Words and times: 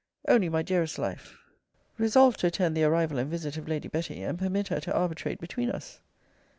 Only, 0.27 0.49
my 0.49 0.63
dearest 0.63 0.97
life, 0.97 1.37
resolve 1.99 2.35
to 2.37 2.47
attend 2.47 2.75
the 2.75 2.85
arrival 2.85 3.19
and 3.19 3.29
visit 3.29 3.55
of 3.55 3.67
Lady 3.67 3.87
Betty; 3.87 4.23
and 4.23 4.39
permit 4.39 4.69
her 4.69 4.79
to 4.79 4.95
arbitrate 4.95 5.39
between 5.39 5.69
us. 5.69 5.99